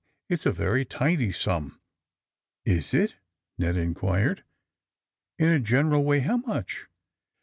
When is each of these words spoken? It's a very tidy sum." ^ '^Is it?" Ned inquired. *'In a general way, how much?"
It's 0.29 0.47
a 0.47 0.51
very 0.51 0.83
tidy 0.83 1.31
sum." 1.31 1.79
^ 2.67 2.75
'^Is 2.75 2.91
it?" 2.91 3.13
Ned 3.59 3.77
inquired. 3.77 4.43
*'In 5.37 5.49
a 5.49 5.59
general 5.59 6.03
way, 6.03 6.21
how 6.21 6.37
much?" 6.37 6.87